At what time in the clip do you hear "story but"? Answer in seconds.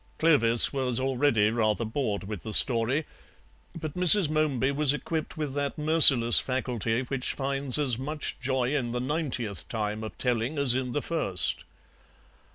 2.53-3.93